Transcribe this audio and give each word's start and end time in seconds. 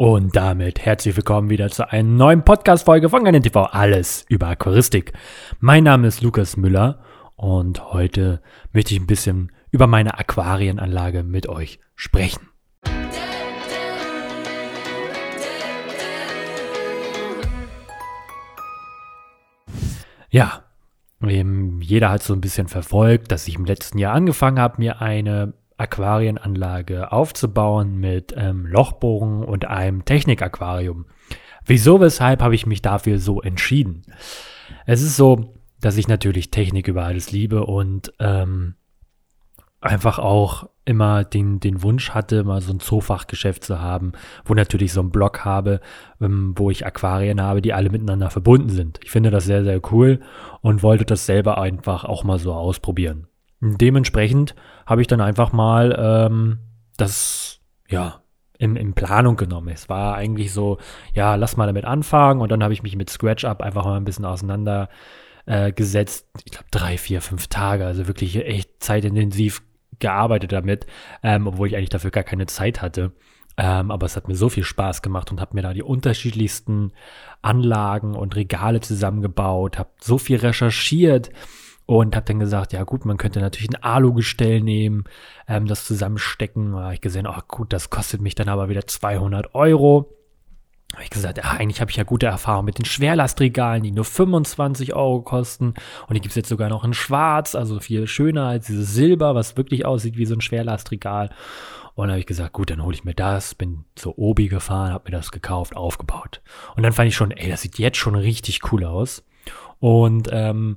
Und 0.00 0.36
damit 0.36 0.78
herzlich 0.78 1.16
willkommen 1.16 1.50
wieder 1.50 1.70
zu 1.70 1.90
einer 1.90 2.08
neuen 2.08 2.44
Podcast-Folge 2.44 3.08
von 3.08 3.24
Garden 3.24 3.42
TV. 3.42 3.64
Alles 3.64 4.24
über 4.28 4.46
Aquaristik. 4.46 5.12
Mein 5.58 5.82
Name 5.82 6.06
ist 6.06 6.22
Lukas 6.22 6.56
Müller 6.56 7.00
und 7.34 7.92
heute 7.92 8.40
möchte 8.72 8.94
ich 8.94 9.00
ein 9.00 9.08
bisschen 9.08 9.50
über 9.72 9.88
meine 9.88 10.16
Aquarienanlage 10.16 11.24
mit 11.24 11.48
euch 11.48 11.80
sprechen. 11.96 12.48
Ja, 20.30 20.62
jeder 21.80 22.10
hat 22.10 22.22
so 22.22 22.34
ein 22.34 22.40
bisschen 22.40 22.68
verfolgt, 22.68 23.32
dass 23.32 23.48
ich 23.48 23.56
im 23.56 23.64
letzten 23.64 23.98
Jahr 23.98 24.14
angefangen 24.14 24.60
habe, 24.60 24.76
mir 24.78 25.02
eine 25.02 25.54
Aquarienanlage 25.78 27.12
aufzubauen 27.12 27.96
mit 27.96 28.34
ähm, 28.36 28.66
Lochbohren 28.66 29.44
und 29.44 29.66
einem 29.66 30.04
Technikaquarium. 30.04 31.06
Wieso, 31.64 32.00
weshalb 32.00 32.42
habe 32.42 32.54
ich 32.54 32.66
mich 32.66 32.82
dafür 32.82 33.18
so 33.18 33.40
entschieden? 33.40 34.02
Es 34.86 35.02
ist 35.02 35.16
so, 35.16 35.54
dass 35.80 35.96
ich 35.96 36.08
natürlich 36.08 36.50
Technik 36.50 36.88
über 36.88 37.04
alles 37.04 37.30
liebe 37.30 37.64
und 37.64 38.12
ähm, 38.18 38.74
einfach 39.80 40.18
auch 40.18 40.68
immer 40.84 41.22
den, 41.22 41.60
den 41.60 41.82
Wunsch 41.82 42.10
hatte, 42.10 42.42
mal 42.42 42.60
so 42.60 42.72
ein 42.72 42.80
Zoofachgeschäft 42.80 43.62
zu 43.62 43.80
haben, 43.80 44.12
wo 44.44 44.54
natürlich 44.54 44.92
so 44.92 45.00
ein 45.00 45.10
Blog 45.10 45.44
habe, 45.44 45.80
ähm, 46.20 46.54
wo 46.56 46.70
ich 46.70 46.86
Aquarien 46.86 47.40
habe, 47.40 47.62
die 47.62 47.74
alle 47.74 47.90
miteinander 47.90 48.30
verbunden 48.30 48.70
sind. 48.70 48.98
Ich 49.04 49.10
finde 49.10 49.30
das 49.30 49.44
sehr, 49.44 49.62
sehr 49.62 49.80
cool 49.92 50.20
und 50.62 50.82
wollte 50.82 51.04
das 51.04 51.26
selber 51.26 51.58
einfach 51.58 52.04
auch 52.04 52.24
mal 52.24 52.38
so 52.38 52.54
ausprobieren. 52.54 53.27
Dementsprechend 53.60 54.54
habe 54.86 55.00
ich 55.00 55.06
dann 55.08 55.20
einfach 55.20 55.52
mal 55.52 55.96
ähm, 55.98 56.58
das, 56.96 57.60
ja, 57.88 58.22
in, 58.58 58.76
in 58.76 58.92
Planung 58.92 59.36
genommen. 59.36 59.68
Es 59.68 59.88
war 59.88 60.16
eigentlich 60.16 60.52
so, 60.52 60.78
ja, 61.14 61.36
lass 61.36 61.56
mal 61.56 61.66
damit 61.66 61.84
anfangen 61.84 62.40
und 62.40 62.50
dann 62.50 62.62
habe 62.62 62.74
ich 62.74 62.82
mich 62.82 62.96
mit 62.96 63.10
ScratchUp 63.10 63.60
einfach 63.60 63.84
mal 63.84 63.96
ein 63.96 64.04
bisschen 64.04 64.24
auseinander 64.24 64.88
äh, 65.46 65.72
gesetzt. 65.72 66.28
Ich 66.44 66.52
glaube, 66.52 66.66
drei, 66.70 66.98
vier, 66.98 67.20
fünf 67.20 67.46
Tage, 67.46 67.86
also 67.86 68.06
wirklich 68.06 68.36
echt 68.36 68.82
zeitintensiv 68.82 69.62
gearbeitet 69.98 70.52
damit, 70.52 70.86
ähm, 71.22 71.46
obwohl 71.46 71.68
ich 71.68 71.76
eigentlich 71.76 71.88
dafür 71.88 72.10
gar 72.10 72.24
keine 72.24 72.46
Zeit 72.46 72.82
hatte. 72.82 73.12
Ähm, 73.56 73.90
aber 73.90 74.06
es 74.06 74.14
hat 74.14 74.28
mir 74.28 74.36
so 74.36 74.48
viel 74.48 74.62
Spaß 74.62 75.02
gemacht 75.02 75.32
und 75.32 75.40
habe 75.40 75.56
mir 75.56 75.62
da 75.62 75.72
die 75.72 75.82
unterschiedlichsten 75.82 76.92
Anlagen 77.42 78.14
und 78.14 78.36
Regale 78.36 78.80
zusammengebaut, 78.80 79.78
habe 79.78 79.90
so 80.00 80.18
viel 80.18 80.36
recherchiert 80.36 81.30
und 81.88 82.14
habe 82.14 82.26
dann 82.26 82.38
gesagt, 82.38 82.74
ja 82.74 82.84
gut, 82.84 83.06
man 83.06 83.16
könnte 83.16 83.40
natürlich 83.40 83.70
ein 83.70 83.82
Alu-Gestell 83.82 84.60
nehmen, 84.60 85.04
ähm, 85.48 85.66
das 85.66 85.86
zusammenstecken. 85.86 86.72
Da 86.72 86.82
habe 86.82 86.94
ich 86.94 87.00
gesehen, 87.00 87.26
ach 87.26 87.48
gut, 87.48 87.72
das 87.72 87.88
kostet 87.88 88.20
mich 88.20 88.34
dann 88.34 88.50
aber 88.50 88.68
wieder 88.68 88.86
200 88.86 89.54
Euro. 89.54 90.14
Habe 90.92 91.04
ich 91.04 91.08
gesagt, 91.08 91.38
ja, 91.38 91.44
eigentlich 91.44 91.80
habe 91.80 91.90
ich 91.90 91.96
ja 91.96 92.04
gute 92.04 92.26
Erfahrungen 92.26 92.66
mit 92.66 92.76
den 92.76 92.84
Schwerlastregalen, 92.84 93.82
die 93.82 93.90
nur 93.90 94.04
25 94.04 94.94
Euro 94.94 95.22
kosten. 95.22 95.72
Und 96.06 96.14
die 96.14 96.20
gibt 96.20 96.32
es 96.32 96.36
jetzt 96.36 96.50
sogar 96.50 96.68
noch 96.68 96.84
in 96.84 96.92
Schwarz, 96.92 97.54
also 97.54 97.80
viel 97.80 98.06
schöner 98.06 98.48
als 98.48 98.66
dieses 98.66 98.92
Silber, 98.92 99.34
was 99.34 99.56
wirklich 99.56 99.86
aussieht 99.86 100.18
wie 100.18 100.26
so 100.26 100.34
ein 100.34 100.42
Schwerlastregal. 100.42 101.30
Und 101.94 102.08
dann 102.08 102.10
habe 102.10 102.20
ich 102.20 102.26
gesagt, 102.26 102.52
gut, 102.52 102.68
dann 102.68 102.84
hole 102.84 102.94
ich 102.94 103.04
mir 103.04 103.14
das, 103.14 103.54
bin 103.54 103.86
zur 103.94 104.18
Obi 104.18 104.48
gefahren, 104.48 104.92
habe 104.92 105.10
mir 105.10 105.16
das 105.16 105.30
gekauft, 105.30 105.74
aufgebaut. 105.74 106.42
Und 106.76 106.82
dann 106.82 106.92
fand 106.92 107.08
ich 107.08 107.16
schon, 107.16 107.30
ey, 107.30 107.48
das 107.48 107.62
sieht 107.62 107.78
jetzt 107.78 107.96
schon 107.96 108.14
richtig 108.14 108.70
cool 108.72 108.84
aus. 108.84 109.24
Und 109.80 110.28
ähm, 110.30 110.76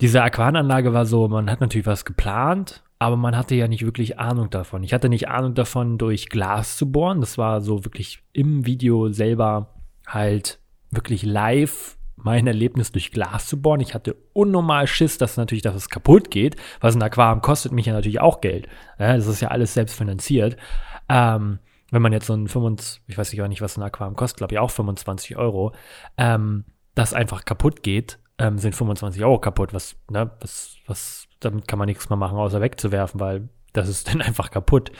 diese 0.00 0.22
Aquananlage 0.22 0.92
war 0.92 1.06
so, 1.06 1.28
man 1.28 1.50
hat 1.50 1.60
natürlich 1.60 1.86
was 1.86 2.04
geplant, 2.04 2.82
aber 2.98 3.16
man 3.16 3.36
hatte 3.36 3.54
ja 3.54 3.68
nicht 3.68 3.84
wirklich 3.84 4.18
Ahnung 4.18 4.50
davon. 4.50 4.82
Ich 4.82 4.92
hatte 4.92 5.08
nicht 5.08 5.28
Ahnung 5.28 5.54
davon, 5.54 5.98
durch 5.98 6.28
Glas 6.28 6.76
zu 6.76 6.90
bohren. 6.90 7.20
Das 7.20 7.38
war 7.38 7.60
so 7.60 7.84
wirklich 7.84 8.22
im 8.32 8.66
Video 8.66 9.10
selber 9.10 9.74
halt 10.06 10.58
wirklich 10.90 11.22
live 11.22 11.96
mein 12.22 12.46
Erlebnis 12.46 12.92
durch 12.92 13.12
Glas 13.12 13.46
zu 13.46 13.60
bohren. 13.60 13.80
Ich 13.80 13.94
hatte 13.94 14.16
unnormal 14.32 14.86
Schiss, 14.86 15.18
dass 15.18 15.36
natürlich, 15.36 15.62
dass 15.62 15.74
es 15.74 15.88
kaputt 15.88 16.30
geht, 16.30 16.56
was 16.80 16.94
ein 16.94 17.02
Aquarium 17.02 17.40
kostet 17.40 17.72
mich 17.72 17.86
ja 17.86 17.92
natürlich 17.92 18.20
auch 18.20 18.40
Geld. 18.40 18.68
Das 18.98 19.26
ist 19.26 19.40
ja 19.40 19.48
alles 19.48 19.74
selbst 19.74 19.96
finanziert. 19.96 20.56
Ähm, 21.08 21.58
wenn 21.90 22.02
man 22.02 22.12
jetzt 22.12 22.26
so 22.26 22.34
ein 22.34 22.46
25, 22.46 23.02
ich 23.06 23.18
weiß 23.18 23.32
nicht, 23.32 23.62
was 23.62 23.76
ein 23.76 23.82
Aquarium 23.82 24.16
kostet, 24.16 24.38
glaube 24.38 24.54
ich 24.54 24.58
auch 24.58 24.70
25 24.70 25.36
Euro, 25.36 25.72
ähm, 26.16 26.64
das 26.94 27.14
einfach 27.14 27.44
kaputt 27.44 27.82
geht, 27.82 28.18
ähm, 28.40 28.58
sind 28.58 28.74
25 28.74 29.22
Euro 29.22 29.38
kaputt. 29.38 29.72
Was, 29.74 29.94
ne, 30.10 30.30
was, 30.40 30.76
was, 30.86 31.28
damit 31.40 31.68
kann 31.68 31.78
man 31.78 31.86
nichts 31.86 32.08
mehr 32.08 32.16
machen, 32.16 32.38
außer 32.38 32.60
wegzuwerfen, 32.60 33.20
weil 33.20 33.48
das 33.72 33.88
ist 33.88 34.08
dann 34.12 34.22
einfach 34.22 34.50
kaputt. 34.50 34.90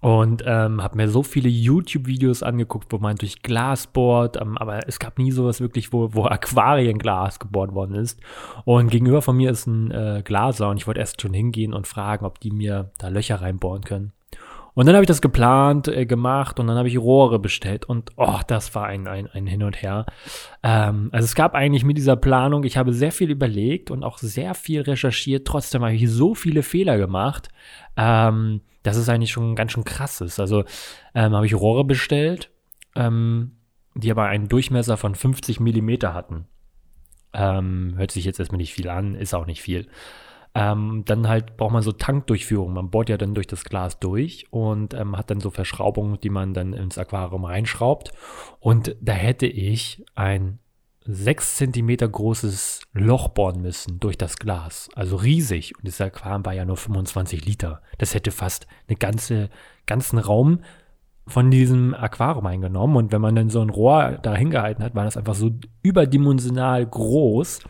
Und 0.00 0.42
ähm, 0.44 0.82
habe 0.82 0.98
mir 0.98 1.08
so 1.08 1.22
viele 1.22 1.48
YouTube-Videos 1.48 2.42
angeguckt, 2.42 2.92
wo 2.92 2.98
man 2.98 3.16
durch 3.16 3.40
Glas 3.40 3.86
bohrt, 3.86 4.38
ähm, 4.38 4.58
aber 4.58 4.86
es 4.86 4.98
gab 4.98 5.18
nie 5.18 5.32
sowas 5.32 5.62
wirklich, 5.62 5.94
wo, 5.94 6.12
wo 6.12 6.26
Aquarienglas 6.26 7.38
gebohrt 7.38 7.72
worden 7.72 7.94
ist. 7.94 8.20
Und 8.66 8.90
gegenüber 8.90 9.22
von 9.22 9.34
mir 9.34 9.50
ist 9.50 9.66
ein 9.66 9.90
äh, 9.92 10.20
Glaser 10.22 10.68
und 10.68 10.76
ich 10.76 10.86
wollte 10.86 11.00
erst 11.00 11.22
schon 11.22 11.32
hingehen 11.32 11.72
und 11.72 11.86
fragen, 11.86 12.26
ob 12.26 12.38
die 12.38 12.50
mir 12.50 12.90
da 12.98 13.08
Löcher 13.08 13.40
reinbohren 13.40 13.84
können. 13.84 14.12
Und 14.74 14.86
dann 14.86 14.96
habe 14.96 15.04
ich 15.04 15.08
das 15.08 15.22
geplant, 15.22 15.88
äh, 15.88 16.04
gemacht 16.04 16.58
und 16.58 16.66
dann 16.66 16.76
habe 16.76 16.88
ich 16.88 16.98
Rohre 16.98 17.38
bestellt 17.38 17.84
und 17.84 18.10
oh, 18.16 18.40
das 18.46 18.74
war 18.74 18.86
ein, 18.86 19.06
ein, 19.06 19.28
ein 19.28 19.46
Hin 19.46 19.62
und 19.62 19.80
Her. 19.80 20.04
Ähm, 20.62 21.10
also 21.12 21.24
es 21.24 21.34
gab 21.36 21.54
eigentlich 21.54 21.84
mit 21.84 21.96
dieser 21.96 22.16
Planung, 22.16 22.64
ich 22.64 22.76
habe 22.76 22.92
sehr 22.92 23.12
viel 23.12 23.30
überlegt 23.30 23.90
und 23.92 24.02
auch 24.02 24.18
sehr 24.18 24.54
viel 24.54 24.82
recherchiert, 24.82 25.46
trotzdem 25.46 25.82
habe 25.82 25.94
ich 25.94 26.10
so 26.10 26.34
viele 26.34 26.62
Fehler 26.62 26.98
gemacht, 26.98 27.48
ähm, 27.96 28.62
dass 28.82 28.96
es 28.96 29.08
eigentlich 29.08 29.30
schon 29.30 29.54
ganz 29.54 29.72
schön 29.72 29.84
krass 29.84 30.20
ist. 30.20 30.40
Also 30.40 30.64
ähm, 31.14 31.34
habe 31.34 31.46
ich 31.46 31.54
Rohre 31.54 31.84
bestellt, 31.84 32.50
ähm, 32.96 33.52
die 33.94 34.10
aber 34.10 34.24
einen 34.24 34.48
Durchmesser 34.48 34.96
von 34.96 35.14
50 35.14 35.60
Millimeter 35.60 36.14
hatten. 36.14 36.46
Ähm, 37.32 37.94
hört 37.96 38.10
sich 38.10 38.24
jetzt 38.24 38.40
erstmal 38.40 38.58
nicht 38.58 38.74
viel 38.74 38.88
an, 38.88 39.14
ist 39.14 39.34
auch 39.34 39.46
nicht 39.46 39.62
viel. 39.62 39.86
Ähm, 40.56 41.02
dann 41.04 41.28
halt 41.28 41.56
braucht 41.56 41.72
man 41.72 41.82
so 41.82 41.90
Tankdurchführung. 41.92 42.74
Man 42.74 42.90
bohrt 42.90 43.08
ja 43.08 43.16
dann 43.16 43.34
durch 43.34 43.48
das 43.48 43.64
Glas 43.64 43.98
durch 43.98 44.46
und 44.50 44.94
ähm, 44.94 45.16
hat 45.16 45.30
dann 45.30 45.40
so 45.40 45.50
Verschraubungen, 45.50 46.20
die 46.20 46.30
man 46.30 46.54
dann 46.54 46.72
ins 46.72 46.96
Aquarium 46.96 47.44
reinschraubt. 47.44 48.12
Und 48.60 48.94
da 49.00 49.12
hätte 49.12 49.46
ich 49.46 50.04
ein 50.14 50.60
6 51.06 51.56
cm 51.56 51.96
großes 51.96 52.80
Loch 52.92 53.28
bohren 53.28 53.60
müssen 53.60 54.00
durch 54.00 54.16
das 54.16 54.36
Glas. 54.36 54.88
Also 54.94 55.16
riesig. 55.16 55.76
Und 55.76 55.88
das 55.88 56.00
Aquarium 56.00 56.46
war 56.46 56.54
ja 56.54 56.64
nur 56.64 56.76
25 56.76 57.44
Liter. 57.44 57.82
Das 57.98 58.14
hätte 58.14 58.30
fast 58.30 58.66
einen 58.88 58.98
ganze, 58.98 59.50
ganzen 59.86 60.18
Raum 60.18 60.60
von 61.26 61.50
diesem 61.50 61.94
Aquarium 61.94 62.46
eingenommen. 62.46 62.96
Und 62.96 63.12
wenn 63.12 63.20
man 63.20 63.34
dann 63.34 63.50
so 63.50 63.60
ein 63.60 63.70
Rohr 63.70 64.18
da 64.22 64.34
hingehalten 64.34 64.84
hat, 64.84 64.94
war 64.94 65.04
das 65.04 65.16
einfach 65.16 65.34
so 65.34 65.50
überdimensional 65.82 66.86
groß, 66.86 67.60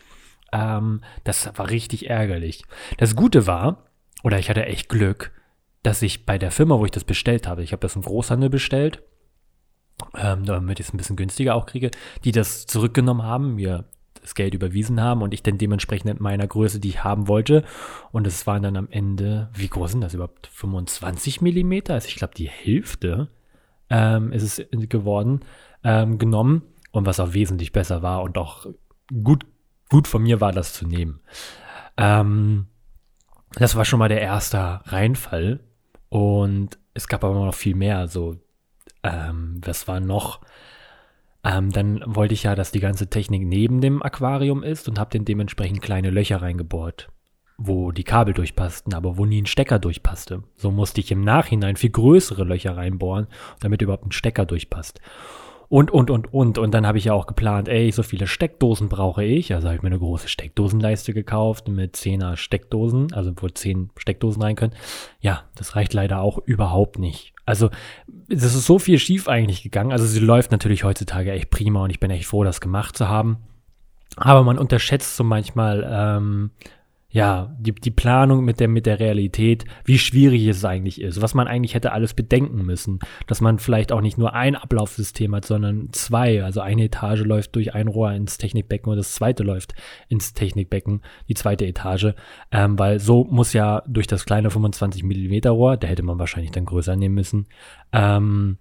ähm, 0.55 1.01
das 1.23 1.51
war 1.57 1.69
richtig 1.69 2.09
ärgerlich. 2.09 2.63
Das 2.97 3.15
Gute 3.15 3.45
war, 3.45 3.89
oder 4.23 4.39
ich 4.39 4.49
hatte 4.49 4.65
echt 4.65 4.89
Glück, 4.89 5.31
dass 5.83 6.01
ich 6.01 6.25
bei 6.25 6.37
der 6.37 6.51
Firma, 6.51 6.79
wo 6.79 6.85
ich 6.85 6.91
das 6.91 7.03
bestellt 7.03 7.47
habe, 7.47 7.61
ich 7.61 7.73
habe 7.73 7.81
das 7.81 7.95
im 7.95 8.01
Großhandel 8.01 8.49
bestellt, 8.49 9.03
ähm, 10.17 10.45
damit 10.45 10.79
ich 10.79 10.87
es 10.87 10.93
ein 10.93 10.97
bisschen 10.97 11.15
günstiger 11.15 11.55
auch 11.55 11.65
kriege, 11.65 11.91
die 12.23 12.31
das 12.31 12.65
zurückgenommen 12.65 13.23
haben, 13.23 13.55
mir 13.55 13.85
das 14.21 14.33
Geld 14.33 14.55
überwiesen 14.55 15.01
haben 15.01 15.21
und 15.21 15.33
ich 15.33 15.43
dann 15.43 15.57
dementsprechend 15.57 16.09
in 16.09 16.23
meiner 16.23 16.47
Größe, 16.47 16.79
die 16.79 16.89
ich 16.89 17.03
haben 17.03 17.27
wollte. 17.27 17.63
Und 18.11 18.25
es 18.25 18.47
waren 18.47 18.63
dann 18.63 18.77
am 18.77 18.87
Ende, 18.89 19.49
wie 19.53 19.67
groß 19.67 19.91
sind 19.91 20.01
das 20.01 20.15
überhaupt? 20.15 20.47
25 20.47 21.41
Millimeter? 21.41 21.93
Also 21.93 22.07
ich 22.07 22.15
glaube, 22.15 22.33
die 22.33 22.49
Hälfte 22.49 23.29
ähm, 23.89 24.31
ist 24.31 24.41
es 24.41 24.65
geworden, 24.71 25.41
ähm, 25.83 26.17
genommen. 26.17 26.63
Und 26.91 27.05
was 27.05 27.19
auch 27.19 27.33
wesentlich 27.33 27.73
besser 27.73 28.01
war 28.01 28.23
und 28.23 28.37
auch 28.37 28.65
gut 29.21 29.45
gut 29.89 30.07
von 30.07 30.23
mir 30.23 30.41
war, 30.41 30.51
das 30.51 30.73
zu 30.73 30.87
nehmen. 30.87 31.19
Ähm, 31.97 32.67
das 33.53 33.75
war 33.75 33.85
schon 33.85 33.99
mal 33.99 34.09
der 34.09 34.21
erste 34.21 34.81
Reinfall. 34.85 35.61
Und 36.09 36.77
es 36.93 37.07
gab 37.07 37.23
aber 37.23 37.33
noch 37.33 37.53
viel 37.53 37.75
mehr. 37.75 37.97
Also, 37.97 38.37
ähm, 39.03 39.61
was 39.63 39.87
war 39.87 39.99
noch? 39.99 40.41
Ähm, 41.43 41.71
dann 41.71 42.01
wollte 42.05 42.33
ich 42.33 42.43
ja, 42.43 42.55
dass 42.55 42.71
die 42.71 42.79
ganze 42.79 43.07
Technik 43.07 43.45
neben 43.45 43.79
dem 43.79 44.01
Aquarium 44.01 44.63
ist 44.63 44.89
und 44.89 44.99
habe 44.99 45.11
dann 45.15 45.25
dementsprechend 45.25 45.81
kleine 45.81 46.09
Löcher 46.09 46.41
reingebohrt, 46.41 47.09
wo 47.57 47.91
die 47.91 48.03
Kabel 48.03 48.33
durchpassten, 48.33 48.93
aber 48.93 49.17
wo 49.17 49.25
nie 49.25 49.43
ein 49.43 49.45
Stecker 49.45 49.77
durchpasste. 49.77 50.43
So 50.55 50.71
musste 50.71 51.01
ich 51.01 51.11
im 51.11 51.21
Nachhinein 51.21 51.75
viel 51.75 51.91
größere 51.91 52.43
Löcher 52.43 52.75
reinbohren, 52.77 53.27
damit 53.59 53.81
überhaupt 53.83 54.07
ein 54.07 54.11
Stecker 54.11 54.45
durchpasst. 54.45 55.01
Und, 55.67 55.91
und, 55.91 56.09
und, 56.09 56.33
und. 56.33 56.57
Und 56.57 56.71
dann 56.73 56.85
habe 56.85 56.97
ich 56.97 57.05
ja 57.05 57.13
auch 57.13 57.27
geplant, 57.27 57.67
ey, 57.67 57.91
so 57.91 58.03
viele 58.03 58.27
Steckdosen 58.27 58.89
brauche 58.89 59.23
ich. 59.23 59.53
Also 59.53 59.67
habe 59.67 59.75
ich 59.75 59.81
mir 59.81 59.87
eine 59.87 59.99
große 59.99 60.27
Steckdosenleiste 60.27 61.13
gekauft 61.13 61.67
mit 61.67 61.95
10er 61.95 62.35
Steckdosen, 62.35 63.13
also 63.13 63.31
wo 63.35 63.47
10 63.47 63.91
Steckdosen 63.97 64.41
rein 64.41 64.55
können. 64.55 64.73
Ja, 65.19 65.43
das 65.55 65.75
reicht 65.75 65.93
leider 65.93 66.21
auch 66.21 66.39
überhaupt 66.45 66.99
nicht. 66.99 67.33
Also, 67.45 67.69
es 68.27 68.43
ist 68.43 68.65
so 68.65 68.79
viel 68.79 68.97
schief 68.97 69.27
eigentlich 69.27 69.61
gegangen. 69.61 69.91
Also, 69.91 70.05
sie 70.05 70.19
läuft 70.19 70.51
natürlich 70.51 70.83
heutzutage 70.83 71.31
echt 71.31 71.51
prima 71.51 71.83
und 71.83 71.91
ich 71.91 71.99
bin 71.99 72.09
echt 72.09 72.25
froh, 72.25 72.43
das 72.43 72.61
gemacht 72.61 72.97
zu 72.97 73.07
haben. 73.07 73.37
Aber 74.17 74.43
man 74.43 74.57
unterschätzt 74.57 75.17
so 75.17 75.23
manchmal, 75.23 75.87
ähm, 75.89 76.51
ja, 77.15 77.55
die, 77.57 77.71
die 77.71 77.91
Planung 77.91 78.43
mit 78.43 78.59
der, 78.59 78.67
mit 78.67 78.85
der 78.85 78.99
Realität, 78.99 79.63
wie 79.85 79.97
schwierig 79.97 80.45
es 80.47 80.65
eigentlich 80.65 80.99
ist, 80.99 81.21
was 81.21 81.33
man 81.33 81.47
eigentlich 81.47 81.73
hätte 81.73 81.93
alles 81.93 82.13
bedenken 82.13 82.65
müssen, 82.65 82.99
dass 83.25 83.39
man 83.39 83.57
vielleicht 83.57 83.93
auch 83.93 84.01
nicht 84.01 84.17
nur 84.17 84.33
ein 84.33 84.57
Ablaufsystem 84.57 85.33
hat, 85.33 85.45
sondern 85.45 85.93
zwei, 85.93 86.43
also 86.43 86.59
eine 86.59 86.83
Etage 86.83 87.21
läuft 87.21 87.55
durch 87.55 87.73
ein 87.73 87.87
Rohr 87.87 88.11
ins 88.11 88.37
Technikbecken 88.37 88.91
und 88.91 88.97
das 88.97 89.13
zweite 89.13 89.43
läuft 89.43 89.75
ins 90.09 90.33
Technikbecken, 90.33 91.03
die 91.29 91.35
zweite 91.35 91.65
Etage, 91.65 92.15
ähm, 92.51 92.77
weil 92.77 92.99
so 92.99 93.23
muss 93.23 93.53
ja 93.53 93.81
durch 93.87 94.07
das 94.07 94.25
kleine 94.25 94.51
25 94.51 95.03
Millimeter 95.03 95.51
Rohr, 95.51 95.77
da 95.77 95.87
hätte 95.87 96.03
man 96.03 96.19
wahrscheinlich 96.19 96.51
dann 96.51 96.65
größer 96.65 96.97
nehmen 96.97 97.15
müssen, 97.15 97.47
ähm, 97.93 98.57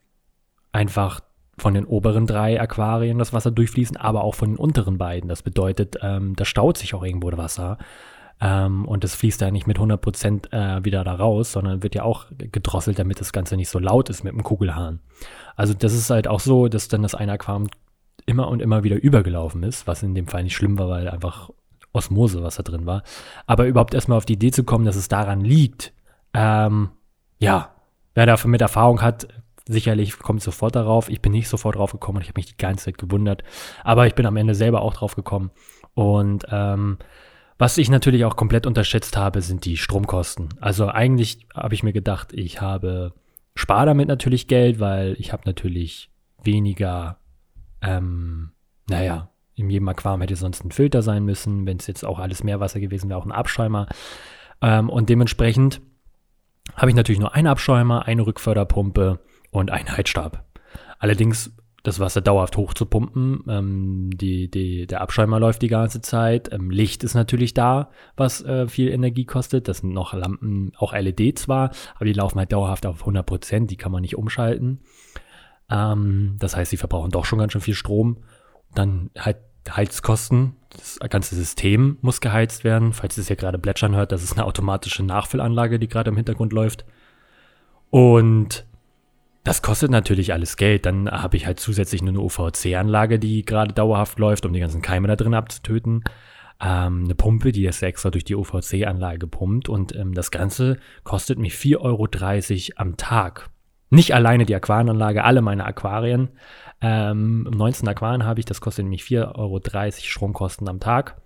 einfach 0.70 1.22
von 1.58 1.74
den 1.74 1.86
oberen 1.86 2.28
drei 2.28 2.60
Aquarien 2.60 3.18
das 3.18 3.32
Wasser 3.32 3.50
durchfließen, 3.50 3.96
aber 3.96 4.22
auch 4.22 4.36
von 4.36 4.50
den 4.50 4.58
unteren 4.58 4.96
beiden. 4.96 5.28
Das 5.28 5.42
bedeutet, 5.42 5.96
ähm, 6.02 6.36
da 6.36 6.44
staut 6.44 6.78
sich 6.78 6.94
auch 6.94 7.02
irgendwo 7.02 7.30
das 7.30 7.38
Wasser. 7.38 7.78
Ähm, 8.44 8.84
und 8.84 9.04
das 9.04 9.14
fließt 9.14 9.40
ja 9.40 9.50
nicht 9.50 9.66
mit 9.66 9.78
100 9.78 9.98
Prozent 9.98 10.52
äh, 10.52 10.84
wieder 10.84 11.02
da 11.02 11.14
raus, 11.14 11.52
sondern 11.52 11.82
wird 11.82 11.94
ja 11.94 12.02
auch 12.02 12.26
gedrosselt, 12.36 12.98
damit 12.98 13.18
das 13.18 13.32
Ganze 13.32 13.56
nicht 13.56 13.70
so 13.70 13.78
laut 13.78 14.10
ist 14.10 14.22
mit 14.22 14.34
dem 14.34 14.42
Kugelhahn. 14.42 15.00
Also 15.56 15.72
das 15.72 15.94
ist 15.94 16.10
halt 16.10 16.28
auch 16.28 16.40
so, 16.40 16.68
dass 16.68 16.88
dann 16.88 17.00
das 17.00 17.14
eine 17.14 17.32
Aquarium 17.32 17.68
immer 18.26 18.48
und 18.48 18.60
immer 18.60 18.84
wieder 18.84 19.02
übergelaufen 19.02 19.62
ist, 19.62 19.86
was 19.86 20.02
in 20.02 20.14
dem 20.14 20.26
Fall 20.26 20.42
nicht 20.42 20.54
schlimm 20.54 20.78
war, 20.78 20.90
weil 20.90 21.08
einfach 21.08 21.48
Osmose, 21.94 22.42
was 22.42 22.56
da 22.56 22.62
drin 22.62 22.84
war. 22.84 23.02
Aber 23.46 23.66
überhaupt 23.66 23.94
erstmal 23.94 24.18
auf 24.18 24.26
die 24.26 24.34
Idee 24.34 24.50
zu 24.50 24.64
kommen, 24.64 24.84
dass 24.84 24.96
es 24.96 25.08
daran 25.08 25.40
liegt, 25.40 25.94
ähm, 26.34 26.90
ja, 27.38 27.70
wer 28.14 28.26
dafür 28.26 28.50
mit 28.50 28.60
Erfahrung 28.60 29.00
hat, 29.00 29.26
sicherlich 29.66 30.18
kommt 30.18 30.42
sofort 30.42 30.76
darauf. 30.76 31.08
Ich 31.08 31.22
bin 31.22 31.32
nicht 31.32 31.48
sofort 31.48 31.76
drauf 31.76 31.92
gekommen 31.92 32.16
und 32.16 32.22
ich 32.22 32.28
habe 32.28 32.38
mich 32.38 32.46
die 32.46 32.58
ganze 32.58 32.86
Zeit 32.86 32.98
gewundert. 32.98 33.42
Aber 33.84 34.06
ich 34.06 34.14
bin 34.14 34.26
am 34.26 34.36
Ende 34.36 34.54
selber 34.54 34.82
auch 34.82 34.92
drauf 34.92 35.14
gekommen. 35.14 35.50
Und 35.94 36.44
ähm, 36.50 36.98
was 37.58 37.78
ich 37.78 37.88
natürlich 37.88 38.24
auch 38.24 38.36
komplett 38.36 38.66
unterschätzt 38.66 39.16
habe, 39.16 39.40
sind 39.40 39.64
die 39.64 39.76
Stromkosten. 39.76 40.48
Also 40.60 40.88
eigentlich 40.88 41.46
habe 41.54 41.74
ich 41.74 41.82
mir 41.82 41.92
gedacht, 41.92 42.32
ich 42.32 42.60
habe 42.60 43.12
spare 43.54 43.86
damit 43.86 44.08
natürlich 44.08 44.48
Geld, 44.48 44.80
weil 44.80 45.16
ich 45.18 45.32
habe 45.32 45.44
natürlich 45.46 46.10
weniger, 46.42 47.18
ähm, 47.80 48.50
naja, 48.88 49.30
in 49.54 49.70
jedem 49.70 49.88
Aquarium 49.88 50.20
hätte 50.20 50.36
sonst 50.36 50.64
ein 50.64 50.72
Filter 50.72 51.02
sein 51.02 51.24
müssen, 51.24 51.64
wenn 51.66 51.76
es 51.76 51.86
jetzt 51.86 52.04
auch 52.04 52.18
alles 52.18 52.42
Meerwasser 52.42 52.80
gewesen 52.80 53.08
wäre, 53.08 53.20
auch 53.20 53.26
ein 53.26 53.32
Abschäumer. 53.32 53.86
Ähm, 54.60 54.90
und 54.90 55.08
dementsprechend 55.08 55.80
habe 56.74 56.90
ich 56.90 56.96
natürlich 56.96 57.20
nur 57.20 57.34
einen 57.34 57.46
Abschäumer, 57.46 58.06
eine 58.06 58.26
Rückförderpumpe 58.26 59.20
und 59.50 59.70
einen 59.70 59.96
Heizstab. 59.96 60.44
Allerdings 60.98 61.54
das 61.84 62.00
Wasser 62.00 62.22
dauerhaft 62.22 62.56
hochzupumpen. 62.56 63.44
Ähm, 63.46 64.10
die, 64.14 64.50
die, 64.50 64.86
der 64.86 65.02
Abschäumer 65.02 65.38
läuft 65.38 65.60
die 65.60 65.68
ganze 65.68 66.00
Zeit. 66.00 66.50
Ähm, 66.50 66.70
Licht 66.70 67.04
ist 67.04 67.14
natürlich 67.14 67.52
da, 67.52 67.90
was 68.16 68.42
äh, 68.42 68.66
viel 68.66 68.88
Energie 68.88 69.26
kostet. 69.26 69.68
Das 69.68 69.78
sind 69.78 69.92
noch 69.92 70.14
Lampen, 70.14 70.72
auch 70.78 70.94
LED 70.94 71.38
zwar, 71.38 71.70
aber 71.94 72.06
die 72.06 72.14
laufen 72.14 72.38
halt 72.38 72.52
dauerhaft 72.52 72.86
auf 72.86 73.00
100 73.00 73.24
Prozent. 73.24 73.70
Die 73.70 73.76
kann 73.76 73.92
man 73.92 74.00
nicht 74.00 74.16
umschalten. 74.16 74.80
Ähm, 75.70 76.36
das 76.38 76.56
heißt, 76.56 76.70
sie 76.70 76.78
verbrauchen 76.78 77.10
doch 77.10 77.26
schon 77.26 77.38
ganz 77.38 77.52
schön 77.52 77.60
viel 77.60 77.74
Strom. 77.74 78.16
Dann 78.74 79.10
halt 79.16 79.36
Heizkosten. 79.68 80.56
Das 80.70 80.98
ganze 81.10 81.34
System 81.34 81.98
muss 82.00 82.22
geheizt 82.22 82.64
werden. 82.64 82.94
Falls 82.94 83.18
ihr 83.18 83.20
es 83.20 83.28
hier 83.28 83.36
gerade 83.36 83.58
plätschern 83.58 83.94
hört, 83.94 84.10
das 84.10 84.22
ist 84.22 84.32
eine 84.32 84.46
automatische 84.46 85.02
Nachfüllanlage, 85.02 85.78
die 85.78 85.88
gerade 85.88 86.10
im 86.10 86.16
Hintergrund 86.16 86.54
läuft. 86.54 86.86
Und 87.90 88.66
das 89.44 89.60
kostet 89.60 89.90
natürlich 89.90 90.32
alles 90.32 90.56
Geld. 90.56 90.86
Dann 90.86 91.10
habe 91.10 91.36
ich 91.36 91.46
halt 91.46 91.60
zusätzlich 91.60 92.00
eine 92.00 92.18
UVC-Anlage, 92.18 93.18
die 93.18 93.44
gerade 93.44 93.74
dauerhaft 93.74 94.18
läuft, 94.18 94.46
um 94.46 94.52
die 94.52 94.60
ganzen 94.60 94.82
Keime 94.82 95.06
da 95.06 95.16
drin 95.16 95.34
abzutöten. 95.34 96.02
Ähm, 96.60 97.04
eine 97.04 97.14
Pumpe, 97.14 97.52
die 97.52 97.66
ist 97.66 97.82
extra 97.82 98.10
durch 98.10 98.24
die 98.24 98.34
UVC-Anlage 98.34 99.26
pumpt. 99.26 99.68
Und 99.68 99.94
ähm, 99.94 100.14
das 100.14 100.30
Ganze 100.30 100.78
kostet 101.04 101.38
mich 101.38 101.52
4,30 101.54 101.80
Euro 101.82 102.08
am 102.76 102.96
Tag. 102.96 103.50
Nicht 103.90 104.14
alleine 104.14 104.46
die 104.46 104.54
Aquarienanlage, 104.54 105.24
alle 105.24 105.42
meine 105.42 105.66
Aquarien. 105.66 106.30
Ähm, 106.80 107.42
19 107.42 107.86
Aquarien 107.86 108.24
habe 108.24 108.40
ich, 108.40 108.46
das 108.46 108.62
kostet 108.62 108.84
nämlich 108.84 109.02
4,30 109.02 109.34
Euro 109.36 109.60
Stromkosten 109.92 110.68
am 110.68 110.80
Tag. 110.80 111.20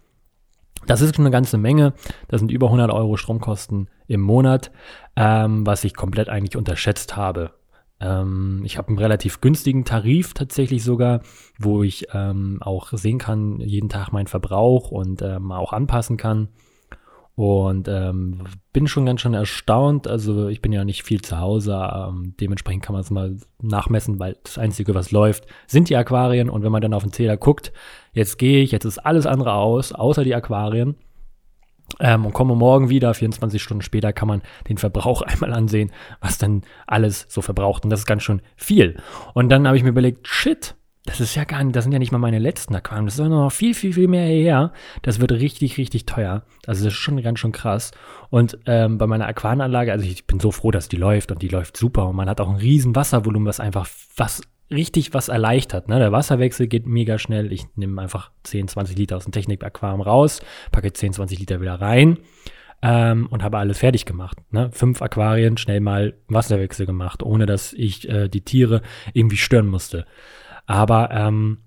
Das 0.87 1.01
ist 1.01 1.19
eine 1.19 1.31
ganze 1.31 1.57
Menge. 1.57 1.93
Das 2.27 2.41
sind 2.41 2.51
über 2.51 2.67
100 2.67 2.91
Euro 2.91 3.17
Stromkosten 3.17 3.89
im 4.09 4.21
Monat, 4.21 4.73
ähm, 5.15 5.65
was 5.67 5.85
ich 5.85 5.95
komplett 5.95 6.29
eigentlich 6.29 6.57
unterschätzt 6.57 7.17
habe. 7.17 7.53
Ähm, 8.01 8.63
ich 8.65 8.79
habe 8.79 8.89
einen 8.89 8.99
relativ 8.99 9.41
günstigen 9.41 9.85
Tarif 9.85 10.35
tatsächlich 10.35 10.85
sogar, 10.85 11.21
wo 11.59 11.83
ich 11.83 12.09
ähm, 12.13 12.59
auch 12.61 12.93
sehen 12.93 13.19
kann, 13.19 13.61
jeden 13.61 13.89
Tag 13.89 14.13
meinen 14.13 14.27
Verbrauch 14.27 14.91
und 14.91 15.23
ähm, 15.23 15.53
auch 15.53 15.73
anpassen 15.73 16.17
kann. 16.17 16.49
Und 17.35 17.87
ähm, 17.87 18.45
bin 18.73 18.89
schon 18.89 19.07
ganz 19.07 19.21
schön 19.21 19.35
erstaunt. 19.35 20.09
Also 20.09 20.49
ich 20.49 20.61
bin 20.61 20.73
ja 20.73 20.85
nicht 20.85 21.05
viel 21.05 21.23
zu 21.23 21.39
Hause. 21.39 21.73
Ähm, 21.95 22.35
dementsprechend 22.41 22.83
kann 22.83 22.95
man 22.95 23.03
es 23.03 23.11
mal 23.13 23.37
nachmessen, 23.63 24.19
weil 24.19 24.37
das 24.43 24.59
Einzige, 24.59 24.93
was 24.93 25.13
läuft, 25.13 25.47
sind 25.69 25.89
die 25.89 25.97
Aquarien. 25.97 26.51
Und 26.51 26.65
wenn 26.65 26.73
man 26.73 26.83
dann 26.83 26.95
auf 26.95 27.05
den 27.05 27.13
Zähler 27.13 27.37
guckt, 27.37 27.73
jetzt 28.13 28.39
gehe 28.39 28.61
ich, 28.65 28.73
jetzt 28.73 28.85
ist 28.85 28.99
alles 28.99 29.25
andere 29.25 29.53
aus, 29.53 29.93
außer 29.93 30.25
die 30.25 30.35
Aquarien 30.35 30.97
ähm, 32.01 32.27
und 32.27 32.33
komme 32.33 32.55
morgen 32.55 32.89
wieder, 32.89 33.15
24 33.15 33.63
Stunden 33.63 33.83
später 33.83 34.13
kann 34.13 34.29
man 34.29 34.43
den 34.69 34.79
Verbrauch 34.79 35.23
einmal 35.27 35.53
ansehen, 35.53 35.91
was 36.21 36.39
dann 36.39 36.63
alles 36.87 37.27
so 37.29 37.43
verbraucht. 37.43 37.85
Und 37.85 37.91
das 37.91 38.01
ist 38.01 38.07
ganz 38.07 38.23
schön 38.23 38.43
viel. 38.57 38.97
Und 39.35 39.49
dann 39.49 39.67
habe 39.67 39.77
ich 39.77 39.83
mir 39.83 39.91
überlegt, 39.91 40.27
shit, 40.27 40.75
das 41.09 41.21
ist 41.21 41.35
ja 41.35 41.45
gar 41.45 41.65
nicht, 41.65 41.75
das 41.75 41.85
sind 41.85 41.93
ja 41.93 41.99
nicht 41.99 42.13
mal 42.13 42.19
meine 42.19 42.39
letzten 42.39 42.75
Aquarien, 42.75 43.07
das 43.07 43.19
ist 43.19 43.27
noch 43.27 43.51
viel, 43.51 43.73
viel, 43.73 43.95
viel 43.95 44.09
mehr 44.09 44.27
her. 44.27 44.73
Das 45.01 45.21
wird 45.21 45.33
richtig, 45.33 45.79
richtig 45.79 46.05
teuer. 46.05 46.43
Also 46.67 46.85
das 46.85 46.93
ist 46.93 46.99
schon 46.99 47.23
ganz 47.23 47.39
schön 47.39 47.53
krass. 47.53 47.93
Und 48.29 48.59
ähm, 48.67 48.99
bei 48.99 49.07
meiner 49.07 49.27
Aquarienanlage, 49.27 49.91
also 49.91 50.05
ich 50.05 50.27
bin 50.27 50.39
so 50.39 50.51
froh, 50.51 50.71
dass 50.71 50.89
die 50.89 50.97
läuft 50.97 51.33
und 51.33 51.41
die 51.41 51.49
läuft 51.49 51.79
super. 51.79 52.09
Und 52.09 52.17
man 52.17 52.29
hat 52.29 52.43
auch 52.43 52.51
ein 52.51 52.57
riesen 52.57 52.95
Wasservolumen, 52.95 53.49
was 53.49 53.59
einfach 53.59 53.89
was 54.17 54.43
richtig 54.71 55.15
was 55.15 55.29
erleichtert. 55.29 55.89
Ne? 55.89 55.99
Der 55.99 56.13
Wasserwechsel 56.13 56.67
geht 56.67 56.87
mega 56.87 57.19
schnell. 57.19 57.53
Ich 57.53 57.67
nehme 57.77 58.01
einfach 58.01 58.31
10, 58.45 58.69
20 58.69 58.97
Liter 58.97 59.17
aus 59.17 59.25
dem 59.25 59.33
Technik-Aquarium 59.33 60.01
raus, 60.01 60.41
packe 60.73 60.93
10, 60.93 61.15
20 61.15 61.39
Liter 61.39 61.61
wieder 61.61 61.81
rein 61.81 62.19
ähm, 62.83 63.27
und 63.31 63.43
habe 63.43 63.59
alles 63.59 63.79
fertig 63.79 64.05
gemacht. 64.05 64.39
Ne? 64.51 64.71
Fünf 64.73 65.03
Aquarien, 65.03 65.57
schnell 65.57 65.81
mal 65.81 66.15
Wasserwechsel 66.29 66.87
gemacht, 66.87 67.23
ohne 67.23 67.47
dass 67.47 67.73
ich 67.73 68.09
äh, 68.09 68.29
die 68.29 68.43
Tiere 68.43 68.83
irgendwie 69.15 69.37
stören 69.37 69.67
musste. 69.67 70.07
Aber 70.67 71.11
ähm, 71.13 71.59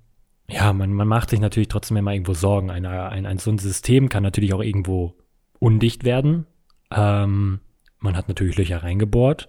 ja, 0.48 0.74
man, 0.74 0.94
man 0.94 1.07
macht 1.07 1.30
sich 1.30 1.39
natürlich 1.39 1.69
trotzdem 1.69 1.98
immer 1.98 2.13
irgendwo 2.13 2.33
Sorgen. 2.33 2.69
Ein, 2.69 2.86
ein, 2.86 3.25
ein, 3.25 3.38
so 3.38 3.51
ein 3.51 3.57
System 3.57 4.09
kann 4.09 4.24
natürlich 4.24 4.53
auch 4.53 4.62
irgendwo 4.62 5.15
undicht 5.59 6.03
werden. 6.03 6.45
Ähm, 6.92 7.62
man 8.00 8.15
hat 8.15 8.27
natürlich 8.27 8.57
Löcher 8.57 8.83
reingebohrt. 8.83 9.48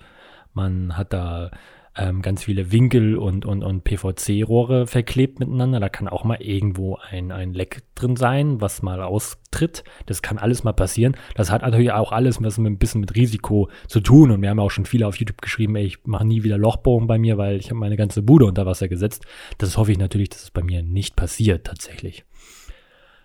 Man 0.52 0.96
hat 0.96 1.12
da 1.12 1.50
ähm, 1.94 2.22
ganz 2.22 2.44
viele 2.44 2.72
Winkel 2.72 3.18
und, 3.18 3.44
und, 3.44 3.62
und 3.62 3.84
PVC-Rohre 3.84 4.86
verklebt 4.86 5.40
miteinander. 5.40 5.78
Da 5.78 5.88
kann 5.88 6.08
auch 6.08 6.24
mal 6.24 6.40
irgendwo 6.40 6.96
ein, 7.10 7.30
ein 7.30 7.52
Leck 7.52 7.82
drin 7.94 8.16
sein, 8.16 8.60
was 8.60 8.82
mal 8.82 9.02
austritt. 9.02 9.84
Das 10.06 10.22
kann 10.22 10.38
alles 10.38 10.64
mal 10.64 10.72
passieren. 10.72 11.16
Das 11.34 11.50
hat 11.50 11.62
natürlich 11.62 11.92
auch 11.92 12.12
alles 12.12 12.42
was 12.42 12.56
mit, 12.56 12.72
ein 12.72 12.78
bisschen 12.78 13.02
mit 13.02 13.14
Risiko 13.14 13.68
zu 13.88 14.00
tun. 14.00 14.30
Und 14.30 14.40
wir 14.40 14.48
haben 14.48 14.60
auch 14.60 14.70
schon 14.70 14.86
viele 14.86 15.06
auf 15.06 15.16
YouTube 15.16 15.42
geschrieben, 15.42 15.76
ey, 15.76 15.84
ich 15.84 15.98
mache 16.06 16.26
nie 16.26 16.42
wieder 16.42 16.56
Lochbohren 16.56 17.06
bei 17.06 17.18
mir, 17.18 17.36
weil 17.36 17.56
ich 17.56 17.66
habe 17.66 17.80
meine 17.80 17.96
ganze 17.96 18.22
Bude 18.22 18.46
unter 18.46 18.64
Wasser 18.64 18.88
gesetzt. 18.88 19.26
Das 19.58 19.76
hoffe 19.76 19.92
ich 19.92 19.98
natürlich, 19.98 20.30
dass 20.30 20.44
es 20.44 20.50
bei 20.50 20.62
mir 20.62 20.82
nicht 20.82 21.14
passiert 21.14 21.66
tatsächlich. 21.66 22.24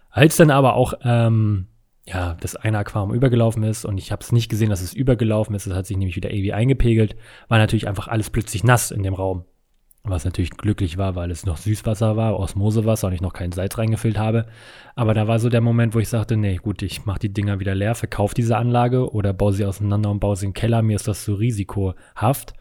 Als 0.10 0.36
dann 0.36 0.52
aber 0.52 0.76
auch 0.76 0.94
ähm, 1.04 1.68
ja, 2.08 2.38
das 2.40 2.56
eine 2.56 2.78
Aquarium 2.78 3.14
übergelaufen 3.14 3.64
ist 3.64 3.84
und 3.84 3.98
ich 3.98 4.12
habe 4.12 4.24
es 4.24 4.32
nicht 4.32 4.48
gesehen, 4.48 4.70
dass 4.70 4.82
es 4.82 4.94
übergelaufen 4.94 5.54
ist. 5.56 5.68
Es 5.68 5.74
hat 5.74 5.86
sich 5.86 5.98
nämlich 5.98 6.16
wieder 6.16 6.32
irgendwie 6.32 6.54
eingepegelt. 6.54 7.18
War 7.50 7.58
natürlich 7.58 7.88
einfach 7.88 8.08
alles 8.08 8.30
plötzlich 8.30 8.64
nass 8.64 8.92
in 8.92 9.04
dem 9.04 9.14
Raum. 9.14 9.44
Was 10.04 10.24
natürlich 10.24 10.52
glücklich 10.52 10.98
war, 10.98 11.16
weil 11.16 11.32
es 11.32 11.46
noch 11.46 11.58
Süßwasser 11.58 12.16
war, 12.16 12.40
Osmosewasser 12.40 13.08
und 13.08 13.14
ich 13.14 13.20
noch 13.20 13.34
kein 13.34 13.52
Salz 13.52 13.78
reingefüllt 13.78 14.18
habe. 14.18 14.46
Aber 14.96 15.14
da 15.14 15.28
war 15.28 15.40
so 15.40 15.50
der 15.50 15.60
Moment, 15.60 15.96
wo 15.96 16.00
ich 16.00 16.08
sagte, 16.08 16.38
nee, 16.38 16.56
gut, 16.56 16.82
ich 16.82 17.06
mache 17.06 17.20
die 17.20 17.34
Dinger 17.34 17.60
wieder 17.60 17.76
leer, 17.76 17.94
verkaufe 17.94 18.34
diese 18.34 18.56
Anlage 18.56 19.12
oder 19.12 19.34
baue 19.34 19.52
sie 19.52 19.66
auseinander 19.66 20.10
und 20.10 20.22
baue 20.22 20.38
sie 20.38 20.46
in 20.46 20.52
den 20.52 20.56
Keller. 20.56 20.82
Mir 20.82 20.96
ist 20.96 21.10
das 21.10 21.26
zu 21.26 21.34
risikohaft. 21.34 22.54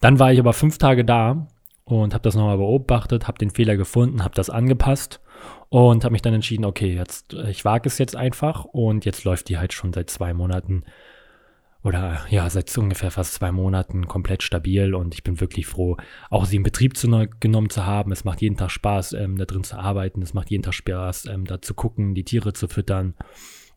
Dann 0.00 0.18
war 0.18 0.32
ich 0.32 0.40
aber 0.40 0.54
fünf 0.54 0.78
Tage 0.78 1.04
da 1.04 1.48
und 1.90 2.14
habe 2.14 2.22
das 2.22 2.34
nochmal 2.34 2.58
beobachtet, 2.58 3.26
habe 3.26 3.38
den 3.38 3.50
Fehler 3.50 3.76
gefunden, 3.76 4.22
habe 4.22 4.34
das 4.34 4.50
angepasst 4.50 5.20
und 5.68 6.04
habe 6.04 6.12
mich 6.12 6.22
dann 6.22 6.34
entschieden, 6.34 6.64
okay, 6.64 6.94
jetzt 6.94 7.32
ich 7.32 7.64
wage 7.64 7.88
es 7.88 7.98
jetzt 7.98 8.16
einfach 8.16 8.64
und 8.64 9.04
jetzt 9.04 9.24
läuft 9.24 9.48
die 9.48 9.58
halt 9.58 9.72
schon 9.72 9.92
seit 9.92 10.10
zwei 10.10 10.32
Monaten 10.34 10.84
oder 11.82 12.20
ja, 12.28 12.48
seit 12.50 12.76
ungefähr 12.76 13.10
fast 13.10 13.34
zwei 13.34 13.52
Monaten 13.52 14.06
komplett 14.06 14.42
stabil 14.42 14.94
und 14.94 15.14
ich 15.14 15.24
bin 15.24 15.40
wirklich 15.40 15.66
froh, 15.66 15.96
auch 16.28 16.44
sie 16.44 16.56
in 16.56 16.62
Betrieb 16.62 16.96
zu, 16.96 17.08
genommen 17.40 17.70
zu 17.70 17.86
haben. 17.86 18.12
Es 18.12 18.24
macht 18.24 18.42
jeden 18.42 18.58
Tag 18.58 18.70
Spaß, 18.70 19.14
ähm, 19.14 19.38
da 19.38 19.46
drin 19.46 19.64
zu 19.64 19.78
arbeiten. 19.78 20.20
Es 20.20 20.34
macht 20.34 20.50
jeden 20.50 20.62
Tag 20.62 20.74
Spaß, 20.74 21.26
ähm, 21.26 21.46
da 21.46 21.62
zu 21.62 21.72
gucken, 21.72 22.14
die 22.14 22.24
Tiere 22.24 22.52
zu 22.52 22.68
füttern. 22.68 23.14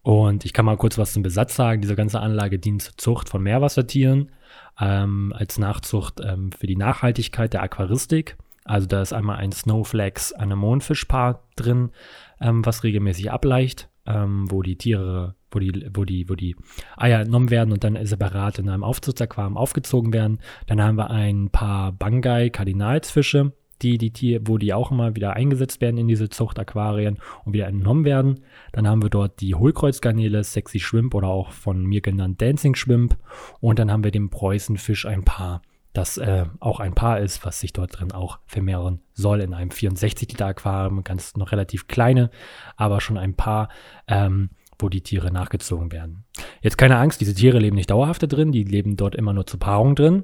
Und 0.01 0.43
ich 0.43 0.51
kann 0.51 0.65
mal 0.65 0.75
kurz 0.75 0.97
was 0.97 1.13
zum 1.13 1.23
Besatz 1.23 1.55
sagen. 1.55 1.81
Diese 1.81 1.95
ganze 1.95 2.19
Anlage 2.19 2.59
dient 2.59 2.81
zur 2.81 2.97
Zucht 2.97 3.29
von 3.29 3.41
Meerwassertieren 3.41 4.31
ähm, 4.79 5.33
als 5.35 5.57
Nachzucht 5.57 6.19
ähm, 6.23 6.51
für 6.51 6.67
die 6.67 6.75
Nachhaltigkeit 6.75 7.53
der 7.53 7.63
Aquaristik. 7.63 8.37
Also 8.65 8.87
da 8.87 9.01
ist 9.01 9.13
einmal 9.13 9.37
ein 9.37 9.51
Snowflakes 9.51 10.33
Anemonenfischpaar 10.33 11.43
drin, 11.55 11.91
ähm, 12.39 12.65
was 12.65 12.83
regelmäßig 12.83 13.31
ableicht, 13.31 13.89
ähm, 14.05 14.49
wo 14.49 14.61
die 14.61 14.77
Tiere 14.77 15.35
wo 15.53 15.59
die, 15.59 15.89
wo 15.93 16.03
die, 16.03 16.29
wo 16.29 16.35
die 16.35 16.55
Eier 16.97 17.21
entnommen 17.21 17.49
werden 17.49 17.71
und 17.71 17.83
dann 17.83 18.03
separat 18.05 18.59
in 18.59 18.69
einem 18.69 18.83
Aufzuchtsaquarium 18.83 19.57
aufgezogen 19.57 20.13
werden. 20.13 20.39
Dann 20.67 20.81
haben 20.81 20.97
wir 20.97 21.11
ein 21.11 21.49
paar 21.49 21.91
Bangai 21.91 22.49
Kardinalsfische, 22.49 23.53
die, 23.83 23.97
die 23.97 24.11
Tier, 24.11 24.41
wo 24.45 24.57
die 24.57 24.73
auch 24.73 24.91
immer 24.91 25.15
wieder 25.15 25.33
eingesetzt 25.33 25.81
werden 25.81 25.97
in 25.97 26.07
diese 26.07 26.29
Zuchtaquarien 26.29 27.19
und 27.45 27.53
wieder 27.53 27.67
entnommen 27.67 28.05
werden. 28.05 28.39
Dann 28.71 28.87
haben 28.87 29.03
wir 29.03 29.09
dort 29.09 29.41
die 29.41 29.55
Hohlkreuzgarnele, 29.55 30.43
Sexy 30.43 30.79
Shrimp 30.79 31.13
oder 31.13 31.27
auch 31.27 31.51
von 31.51 31.85
mir 31.85 32.01
genannt 32.01 32.41
Dancing 32.41 32.75
Shrimp. 32.75 33.17
Und 33.59 33.79
dann 33.79 33.91
haben 33.91 34.03
wir 34.03 34.11
den 34.11 34.29
Preußenfisch 34.29 35.05
ein 35.05 35.23
Paar, 35.23 35.61
das 35.93 36.17
äh, 36.17 36.45
auch 36.59 36.79
ein 36.79 36.95
Paar 36.95 37.19
ist, 37.19 37.45
was 37.45 37.59
sich 37.59 37.73
dort 37.73 37.99
drin 37.99 38.11
auch 38.11 38.39
vermehren 38.45 39.01
soll 39.13 39.41
in 39.41 39.53
einem 39.53 39.71
64 39.71 40.29
Liter 40.29 40.47
Aquarium, 40.47 41.03
ganz 41.03 41.35
noch 41.35 41.51
relativ 41.51 41.87
kleine, 41.87 42.31
aber 42.77 43.01
schon 43.01 43.17
ein 43.17 43.35
Paar. 43.35 43.69
Ähm, 44.07 44.49
wo 44.79 44.89
die 44.89 45.01
Tiere 45.01 45.31
nachgezogen 45.31 45.91
werden. 45.91 46.25
Jetzt 46.61 46.77
keine 46.77 46.97
Angst, 46.97 47.21
diese 47.21 47.33
Tiere 47.33 47.59
leben 47.59 47.75
nicht 47.75 47.91
dauerhaft 47.91 48.23
da 48.23 48.27
drin, 48.27 48.51
die 48.51 48.63
leben 48.63 48.97
dort 48.97 49.15
immer 49.15 49.31
nur 49.31 49.45
zur 49.45 49.59
Paarung 49.59 49.95
drin. 49.95 50.23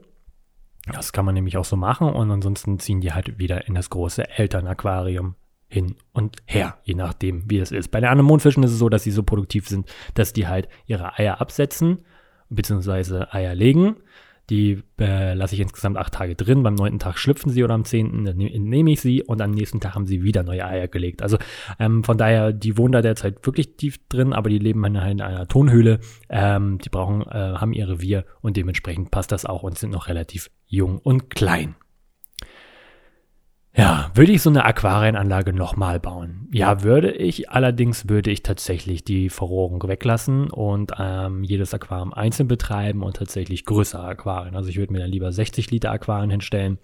Das 0.93 1.13
kann 1.13 1.25
man 1.25 1.35
nämlich 1.35 1.57
auch 1.57 1.65
so 1.65 1.75
machen 1.75 2.09
und 2.09 2.31
ansonsten 2.31 2.79
ziehen 2.79 3.01
die 3.01 3.13
halt 3.13 3.39
wieder 3.39 3.67
in 3.67 3.75
das 3.75 3.89
große 3.89 4.29
Elternaquarium 4.29 5.35
hin 5.67 5.95
und 6.13 6.37
her, 6.45 6.77
je 6.83 6.95
nachdem, 6.95 7.49
wie 7.49 7.59
es 7.59 7.71
ist. 7.71 7.89
Bei 7.89 7.99
den 7.99 8.09
anderen 8.09 8.27
Mondfischen 8.27 8.63
ist 8.63 8.71
es 8.71 8.79
so, 8.79 8.89
dass 8.89 9.03
sie 9.03 9.11
so 9.11 9.23
produktiv 9.23 9.67
sind, 9.67 9.87
dass 10.15 10.33
die 10.33 10.47
halt 10.47 10.67
ihre 10.87 11.17
Eier 11.19 11.41
absetzen, 11.41 12.05
beziehungsweise 12.49 13.31
Eier 13.33 13.53
legen 13.53 13.97
die 14.49 14.81
äh, 14.99 15.33
lasse 15.33 15.55
ich 15.55 15.61
insgesamt 15.61 15.97
acht 15.97 16.13
Tage 16.13 16.35
drin. 16.35 16.63
Beim 16.63 16.75
neunten 16.75 16.99
Tag 16.99 17.17
schlüpfen 17.17 17.51
sie 17.51 17.63
oder 17.63 17.73
am 17.73 17.85
zehnten 17.85 18.23
nehme 18.23 18.91
ich 18.91 19.01
sie 19.01 19.23
und 19.23 19.41
am 19.41 19.51
nächsten 19.51 19.79
Tag 19.79 19.95
haben 19.95 20.07
sie 20.07 20.23
wieder 20.23 20.43
neue 20.43 20.65
Eier 20.65 20.87
gelegt. 20.87 21.21
Also 21.21 21.37
ähm, 21.79 22.03
von 22.03 22.17
daher, 22.17 22.51
die 22.51 22.77
wohnen 22.77 22.91
da 22.91 23.01
derzeit 23.01 23.45
wirklich 23.45 23.75
tief 23.77 23.97
drin, 24.09 24.33
aber 24.33 24.49
die 24.49 24.59
leben 24.59 24.83
in 24.85 24.97
einer, 24.97 25.11
in 25.11 25.21
einer 25.21 25.47
Tonhöhle. 25.47 25.99
Ähm, 26.29 26.79
die 26.79 26.89
brauchen, 26.89 27.21
äh, 27.21 27.55
haben 27.55 27.73
ihr 27.73 27.87
Revier 27.87 28.25
und 28.41 28.57
dementsprechend 28.57 29.11
passt 29.11 29.31
das 29.31 29.45
auch 29.45 29.63
und 29.63 29.77
sind 29.77 29.91
noch 29.91 30.07
relativ 30.07 30.49
jung 30.65 30.97
und 30.97 31.29
klein. 31.29 31.75
Ja, 33.79 34.11
würde 34.13 34.33
ich 34.33 34.41
so 34.41 34.49
eine 34.49 34.65
Aquarienanlage 34.65 35.53
nochmal 35.53 36.01
bauen? 36.01 36.49
Ja, 36.51 36.83
würde 36.83 37.11
ich. 37.11 37.49
Allerdings 37.49 38.09
würde 38.09 38.29
ich 38.29 38.43
tatsächlich 38.43 39.05
die 39.05 39.29
Verrohrung 39.29 39.81
weglassen 39.87 40.49
und 40.49 40.91
ähm, 40.99 41.45
jedes 41.45 41.73
Aquarium 41.73 42.13
einzeln 42.13 42.49
betreiben 42.49 43.03
und 43.03 43.15
tatsächlich 43.15 43.63
größere 43.63 44.03
Aquarien. 44.03 44.57
Also 44.57 44.69
ich 44.69 44.77
würde 44.77 44.91
mir 44.91 44.99
dann 44.99 45.09
lieber 45.09 45.31
60 45.31 45.71
Liter 45.71 45.91
Aquarien 45.91 46.29
hinstellen, 46.29 46.77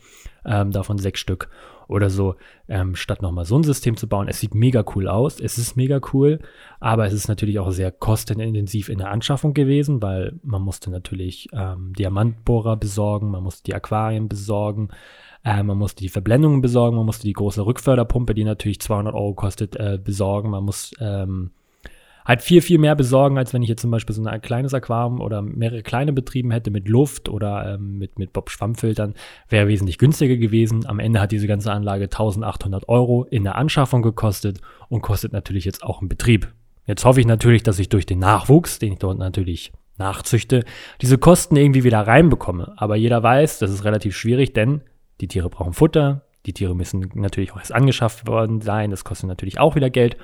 ähm, 0.45 0.71
davon 0.71 0.97
sechs 0.97 1.19
Stück 1.19 1.49
oder 1.87 2.09
so, 2.09 2.35
ähm, 2.67 2.95
statt 2.95 3.21
nochmal 3.21 3.45
so 3.45 3.57
ein 3.57 3.63
System 3.63 3.97
zu 3.97 4.07
bauen. 4.07 4.27
Es 4.27 4.39
sieht 4.39 4.55
mega 4.55 4.83
cool 4.95 5.07
aus, 5.07 5.39
es 5.39 5.57
ist 5.57 5.75
mega 5.75 5.99
cool, 6.13 6.39
aber 6.79 7.05
es 7.05 7.13
ist 7.13 7.27
natürlich 7.27 7.59
auch 7.59 7.71
sehr 7.71 7.91
kostenintensiv 7.91 8.89
in 8.89 8.97
der 8.97 9.11
Anschaffung 9.11 9.53
gewesen, 9.53 10.01
weil 10.01 10.39
man 10.43 10.61
musste 10.61 10.91
natürlich 10.91 11.47
ähm, 11.53 11.93
Diamantbohrer 11.93 12.77
besorgen, 12.77 13.31
man 13.31 13.43
musste 13.43 13.63
die 13.63 13.75
Aquarien 13.75 14.27
besorgen, 14.27 14.89
äh, 15.43 15.61
man 15.61 15.77
musste 15.77 16.01
die 16.01 16.09
Verblendungen 16.09 16.61
besorgen, 16.61 16.97
man 16.97 17.05
musste 17.05 17.27
die 17.27 17.33
große 17.33 17.65
Rückförderpumpe, 17.65 18.33
die 18.33 18.43
natürlich 18.43 18.81
200 18.81 19.13
Euro 19.13 19.33
kostet, 19.33 19.75
äh, 19.75 19.99
besorgen. 20.03 20.49
Man 20.49 20.63
muss 20.63 20.91
ähm, 20.99 21.51
halt 22.25 22.41
viel, 22.41 22.61
viel 22.61 22.79
mehr 22.79 22.95
besorgen, 22.95 23.37
als 23.37 23.53
wenn 23.53 23.61
ich 23.61 23.69
jetzt 23.69 23.81
zum 23.81 23.91
Beispiel 23.91 24.15
so 24.15 24.23
ein 24.23 24.41
kleines 24.41 24.73
Aquarium 24.73 25.21
oder 25.21 25.41
mehrere 25.41 25.83
kleine 25.83 26.11
betrieben 26.11 26.51
hätte 26.51 26.71
mit 26.71 26.89
Luft 26.89 27.29
oder 27.29 27.75
ähm, 27.75 27.99
mit, 27.99 28.17
mit 28.17 28.33
Bob-Schwammfiltern, 28.33 29.13
wäre 29.47 29.67
wesentlich 29.67 29.97
günstiger 29.97 30.35
gewesen. 30.35 30.85
Am 30.87 30.99
Ende 30.99 31.21
hat 31.21 31.31
diese 31.31 31.47
ganze 31.47 31.71
Anlage 31.71 32.05
1800 32.05 32.89
Euro 32.89 33.23
in 33.25 33.43
der 33.43 33.55
Anschaffung 33.55 34.01
gekostet 34.01 34.59
und 34.89 35.01
kostet 35.01 35.33
natürlich 35.33 35.65
jetzt 35.65 35.83
auch 35.83 36.01
im 36.01 36.09
Betrieb. 36.09 36.51
Jetzt 36.87 37.05
hoffe 37.05 37.19
ich 37.19 37.27
natürlich, 37.27 37.63
dass 37.63 37.79
ich 37.79 37.89
durch 37.89 38.05
den 38.05 38.19
Nachwuchs, 38.19 38.79
den 38.79 38.93
ich 38.93 38.99
dort 38.99 39.17
natürlich 39.17 39.71
nachzüchte, 39.97 40.65
diese 41.01 41.17
Kosten 41.17 41.55
irgendwie 41.55 41.83
wieder 41.83 42.01
reinbekomme. 42.01 42.73
Aber 42.77 42.95
jeder 42.95 43.23
weiß, 43.23 43.59
das 43.59 43.71
ist 43.71 43.85
relativ 43.85 44.15
schwierig, 44.15 44.53
denn 44.53 44.81
die 45.21 45.27
Tiere 45.27 45.49
brauchen 45.49 45.73
Futter, 45.73 46.23
die 46.45 46.53
Tiere 46.53 46.75
müssen 46.75 47.09
natürlich 47.15 47.53
auch 47.53 47.57
erst 47.57 47.73
angeschafft 47.73 48.27
worden 48.27 48.61
sein, 48.61 48.91
das 48.91 49.03
kostet 49.03 49.29
natürlich 49.29 49.59
auch 49.59 49.75
wieder 49.75 49.89
Geld. 49.89 50.17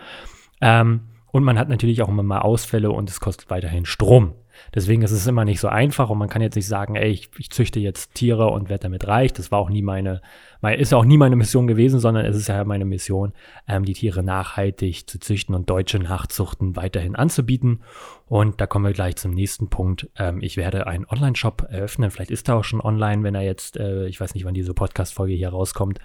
Ähm, 0.59 1.01
und 1.31 1.43
man 1.43 1.57
hat 1.57 1.69
natürlich 1.69 2.01
auch 2.01 2.09
immer 2.09 2.23
mal 2.23 2.39
Ausfälle 2.39 2.91
und 2.91 3.09
es 3.09 3.19
kostet 3.19 3.49
weiterhin 3.49 3.85
Strom. 3.85 4.33
Deswegen 4.73 5.01
ist 5.01 5.11
es 5.11 5.27
immer 5.27 5.45
nicht 5.45 5.59
so 5.59 5.67
einfach 5.67 6.09
und 6.09 6.17
man 6.17 6.29
kann 6.29 6.41
jetzt 6.41 6.55
nicht 6.55 6.67
sagen, 6.67 6.95
ey, 6.95 7.09
ich, 7.09 7.29
ich 7.37 7.49
züchte 7.49 7.79
jetzt 7.79 8.13
Tiere 8.13 8.47
und 8.47 8.69
werde 8.69 8.83
damit 8.83 9.07
reich. 9.07 9.33
Das 9.33 9.51
war 9.51 9.59
auch 9.59 9.69
nie 9.69 9.81
meine, 9.81 10.21
meine, 10.61 10.77
ist 10.77 10.93
auch 10.93 11.05
nie 11.05 11.17
meine 11.17 11.35
Mission 11.35 11.67
gewesen, 11.67 11.99
sondern 11.99 12.25
es 12.25 12.35
ist 12.35 12.47
ja 12.47 12.63
meine 12.63 12.85
Mission, 12.85 13.33
ähm, 13.67 13.85
die 13.85 13.93
Tiere 13.93 14.23
nachhaltig 14.23 15.09
zu 15.09 15.19
züchten 15.19 15.55
und 15.55 15.69
deutsche 15.69 15.99
Nachzuchten 15.99 16.75
weiterhin 16.75 17.15
anzubieten. 17.15 17.81
Und 18.27 18.61
da 18.61 18.67
kommen 18.67 18.85
wir 18.85 18.93
gleich 18.93 19.17
zum 19.17 19.33
nächsten 19.33 19.69
Punkt. 19.69 20.09
Ähm, 20.17 20.39
ich 20.41 20.57
werde 20.57 20.87
einen 20.87 21.05
Online-Shop 21.05 21.67
eröffnen. 21.69 22.11
Vielleicht 22.11 22.31
ist 22.31 22.47
er 22.47 22.57
auch 22.57 22.63
schon 22.63 22.81
online, 22.81 23.23
wenn 23.23 23.35
er 23.35 23.41
jetzt, 23.41 23.77
äh, 23.77 24.07
ich 24.07 24.19
weiß 24.19 24.35
nicht, 24.35 24.45
wann 24.45 24.53
diese 24.53 24.73
Podcast-Folge 24.73 25.33
hier 25.33 25.49
rauskommt. 25.49 25.99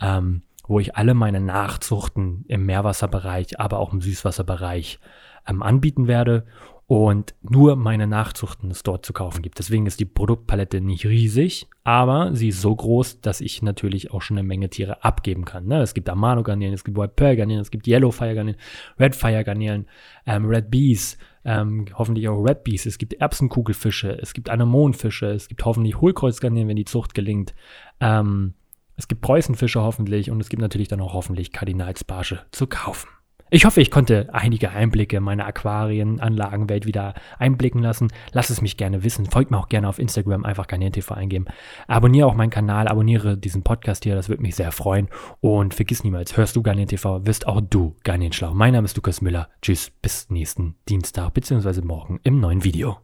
Ähm, 0.00 0.42
wo 0.70 0.78
ich 0.78 0.94
alle 0.94 1.14
meine 1.14 1.40
Nachzuchten 1.40 2.44
im 2.46 2.64
Meerwasserbereich, 2.64 3.58
aber 3.58 3.80
auch 3.80 3.92
im 3.92 4.00
Süßwasserbereich 4.00 5.00
ähm, 5.48 5.64
anbieten 5.64 6.06
werde 6.06 6.46
und 6.86 7.34
nur 7.42 7.74
meine 7.74 8.06
Nachzuchten 8.06 8.70
es 8.70 8.84
dort 8.84 9.04
zu 9.04 9.12
kaufen 9.12 9.42
gibt. 9.42 9.58
Deswegen 9.58 9.86
ist 9.86 9.98
die 9.98 10.04
Produktpalette 10.04 10.80
nicht 10.80 11.06
riesig, 11.06 11.66
aber 11.82 12.36
sie 12.36 12.50
ist 12.50 12.60
so 12.60 12.72
groß, 12.72 13.20
dass 13.20 13.40
ich 13.40 13.62
natürlich 13.62 14.12
auch 14.12 14.22
schon 14.22 14.38
eine 14.38 14.46
Menge 14.46 14.70
Tiere 14.70 15.02
abgeben 15.02 15.44
kann. 15.44 15.66
Ne? 15.66 15.82
Es 15.82 15.92
gibt 15.92 16.08
Amano-Garnelen, 16.08 16.74
es 16.74 16.84
gibt 16.84 16.96
White 16.96 17.14
Pearl 17.16 17.34
Garnelen, 17.34 17.62
es 17.62 17.72
gibt 17.72 17.88
Yellow 17.88 18.12
Fire 18.12 18.36
Garnelen, 18.36 18.58
Red 19.00 19.16
Fire 19.16 19.42
Garnelen, 19.42 19.86
ähm, 20.24 20.46
Red 20.46 20.70
Bees, 20.70 21.18
ähm, 21.44 21.86
hoffentlich 21.94 22.28
auch 22.28 22.40
Red 22.40 22.62
Bees, 22.62 22.86
es 22.86 22.96
gibt 22.96 23.14
Erbsenkugelfische, 23.14 24.16
es 24.22 24.34
gibt 24.34 24.48
Anemonenfische, 24.48 25.32
es 25.32 25.48
gibt 25.48 25.64
hoffentlich 25.64 26.00
Hohlkreuzgarnelen, 26.00 26.68
wenn 26.68 26.76
die 26.76 26.84
Zucht 26.84 27.12
gelingt. 27.12 27.56
Ähm, 27.98 28.54
es 29.00 29.08
gibt 29.08 29.22
Preußenfische 29.22 29.80
hoffentlich 29.80 30.30
und 30.30 30.40
es 30.42 30.50
gibt 30.50 30.60
natürlich 30.60 30.88
dann 30.88 31.00
auch 31.00 31.14
hoffentlich 31.14 31.52
Kardinalsbarsche 31.52 32.40
zu 32.52 32.66
kaufen. 32.66 33.08
Ich 33.52 33.64
hoffe, 33.64 33.80
ich 33.80 33.90
konnte 33.90 34.28
einige 34.32 34.70
Einblicke 34.70 35.16
in 35.16 35.22
meine 35.22 35.46
Aquarienanlagenwelt 35.46 36.84
wieder 36.84 37.14
einblicken 37.38 37.82
lassen. 37.82 38.12
Lass 38.32 38.50
es 38.50 38.60
mich 38.60 38.76
gerne 38.76 39.02
wissen. 39.02 39.24
Folgt 39.24 39.50
mir 39.50 39.58
auch 39.58 39.70
gerne 39.70 39.88
auf 39.88 39.98
Instagram, 39.98 40.44
einfach 40.44 40.66
GarnierenTV 40.66 41.12
eingeben. 41.12 41.46
Abonniere 41.88 42.26
auch 42.26 42.34
meinen 42.34 42.50
Kanal, 42.50 42.86
abonniere 42.88 43.38
diesen 43.38 43.62
Podcast 43.62 44.04
hier, 44.04 44.14
das 44.14 44.28
würde 44.28 44.42
mich 44.42 44.54
sehr 44.54 44.70
freuen. 44.70 45.08
Und 45.40 45.72
vergiss 45.72 46.04
niemals, 46.04 46.36
hörst 46.36 46.54
du 46.54 46.62
GarnierenTV, 46.62 47.24
wirst 47.24 47.48
auch 47.48 47.62
du 47.62 47.96
Garnierenschlau. 48.04 48.52
Mein 48.52 48.74
Name 48.74 48.84
ist 48.84 48.96
Lukas 48.96 49.22
Müller. 49.22 49.48
Tschüss, 49.62 49.90
bis 50.02 50.28
nächsten 50.28 50.76
Dienstag 50.90 51.32
bzw. 51.32 51.80
morgen 51.80 52.20
im 52.22 52.38
neuen 52.38 52.62
Video. 52.62 52.98